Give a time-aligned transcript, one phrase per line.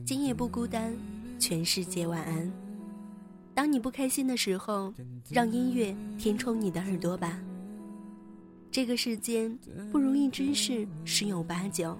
[0.00, 0.96] 今夜不孤单，
[1.38, 2.50] 全世界晚安。
[3.52, 4.90] 当你不开心的时候，
[5.28, 7.38] 让音乐填充你的耳朵吧。
[8.70, 9.54] 这个世间
[9.92, 11.94] 不如意之事十有八九，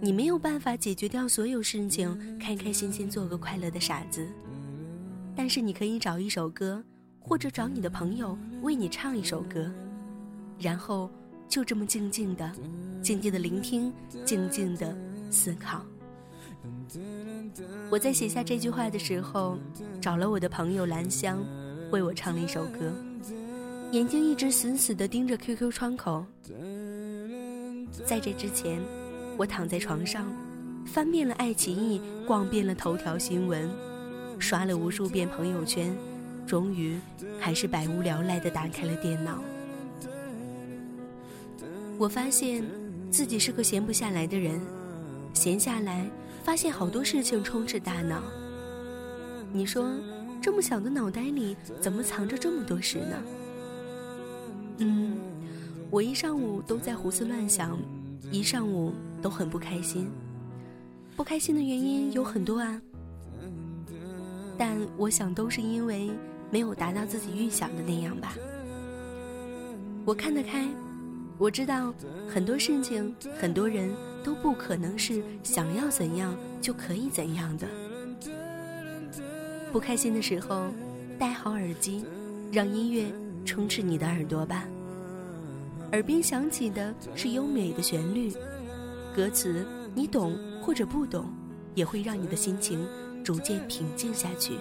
[0.00, 4.26] 你没有办法解决掉所有事情，开开心心做个快乐的傻子。
[5.36, 6.82] 但是你可以找一首歌，
[7.18, 9.70] 或者找你的朋友为你唱一首歌，
[10.58, 11.10] 然后
[11.50, 12.50] 就这么静静的、
[13.02, 13.92] 静静的聆听，
[14.24, 14.96] 静静的
[15.30, 15.84] 思考。
[17.90, 19.58] 我在写下这句话的时候，
[20.00, 21.38] 找了我的朋友兰香，
[21.90, 22.92] 为我唱了一首歌，
[23.92, 26.24] 眼睛一直死死地盯着 QQ 窗口。
[28.04, 28.80] 在这之前，
[29.36, 30.26] 我躺在床上，
[30.86, 33.68] 翻遍了爱奇艺，逛遍了头条新闻，
[34.38, 35.94] 刷了无数遍朋友圈，
[36.46, 36.98] 终于
[37.38, 39.42] 还是百无聊赖地打开了电脑。
[41.98, 42.64] 我发现
[43.10, 44.60] 自己是个闲不下来的人，
[45.34, 46.08] 闲下来。
[46.50, 48.20] 发现好多事情充斥大脑。
[49.52, 49.88] 你说，
[50.42, 53.16] 这么小的脑袋里怎么藏着这么多事呢？
[54.78, 55.16] 嗯，
[55.92, 57.78] 我一上午都在胡思乱想，
[58.32, 60.10] 一上午都很不开心。
[61.14, 62.82] 不开心的原因有很多啊，
[64.58, 66.10] 但我想都是因为
[66.50, 68.34] 没有达到自己预想的那样吧。
[70.04, 70.66] 我看得开，
[71.38, 71.94] 我知道
[72.28, 73.88] 很多事情，很多人。
[74.22, 77.66] 都不可能是想要怎样就可以怎样的。
[79.72, 80.70] 不开心的时候，
[81.18, 82.04] 戴好耳机，
[82.52, 83.12] 让音乐
[83.44, 84.66] 充斥你的耳朵吧。
[85.92, 88.32] 耳边响起的是优美的旋律，
[89.14, 91.32] 歌词你懂或者不懂，
[91.74, 92.86] 也会让你的心情
[93.24, 94.54] 逐渐平静下去。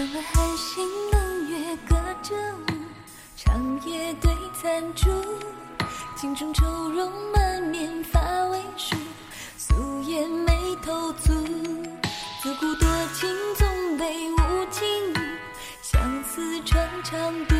[0.00, 2.66] 窗外寒星冷月隔着雾，
[3.36, 5.10] 长夜对残烛，
[6.16, 8.96] 镜中愁容满面发微疏，
[9.58, 11.44] 素颜眉头蹙，
[12.42, 15.16] 自古多情总被无情误，
[15.82, 17.54] 相思穿肠渡，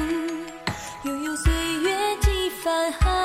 [1.05, 1.53] 悠悠岁
[1.83, 3.20] 月几番寒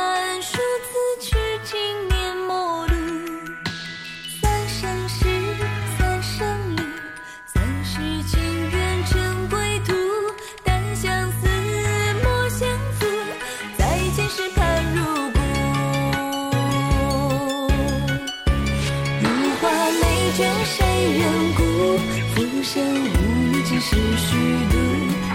[23.66, 24.36] 是虚
[24.70, 24.76] 度，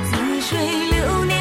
[0.05, 0.59] 似水
[0.91, 1.40] 流年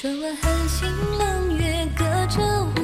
[0.00, 0.88] 窗外寒星
[1.18, 2.79] 冷月隔着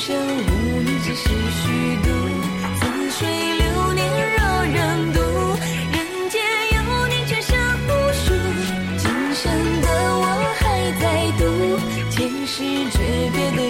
[0.00, 2.08] 生无名，只是虚度。
[2.80, 2.82] 似
[3.18, 3.20] 水
[3.58, 4.00] 流年，
[4.32, 5.20] 若人渡。
[5.92, 5.94] 人
[6.30, 6.40] 间
[6.72, 7.52] 有你，全生
[7.86, 8.32] 无数。
[8.96, 9.04] 今
[9.34, 9.52] 生
[9.82, 9.86] 的
[10.16, 10.24] 我
[10.58, 10.62] 还
[11.02, 11.04] 在
[11.36, 11.42] 赌，
[12.08, 12.16] 前
[12.46, 12.56] 世
[12.90, 12.98] 诀
[13.30, 13.69] 别的。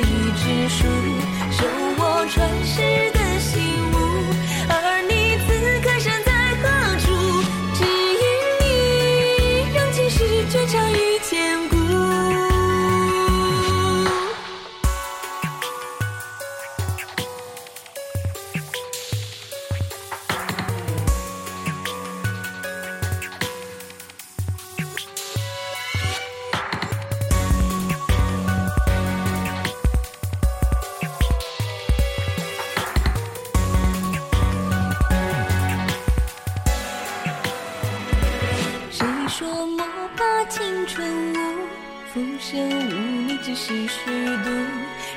[42.51, 42.93] 生无
[43.29, 44.11] 你，只是虚
[44.43, 44.51] 度。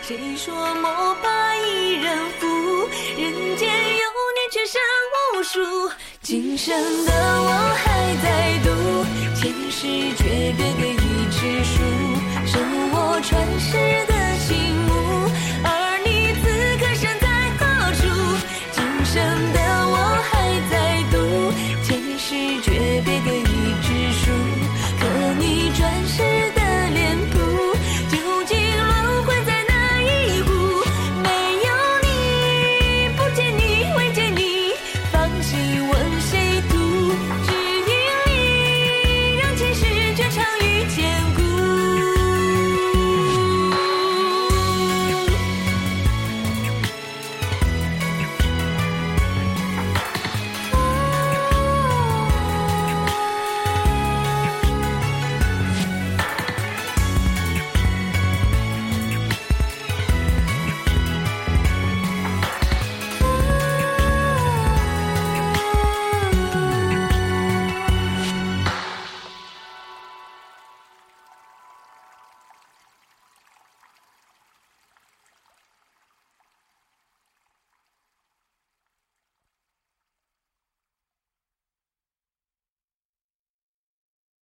[0.04, 2.88] 谁说莫把一人负？
[3.18, 4.04] 人间有
[4.36, 4.80] 你却身
[5.34, 5.92] 无数。
[6.22, 7.50] 今生的我
[7.84, 8.70] 还在赌，
[9.34, 11.82] 前世诀别的一纸书，
[12.46, 12.60] 守
[12.92, 13.72] 我传世
[14.06, 14.92] 的心目。
[15.64, 16.44] 而你此
[16.78, 17.28] 刻身在
[17.58, 17.62] 何
[17.96, 18.02] 处？
[18.74, 19.63] 今生的。